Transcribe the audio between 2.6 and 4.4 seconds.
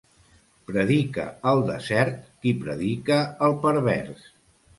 predica al pervers.